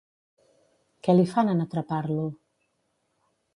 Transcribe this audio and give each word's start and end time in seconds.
Què 1.09 1.15
li 1.17 1.27
fan 1.33 1.53
en 1.53 1.63
atrapar-lo? 1.67 2.27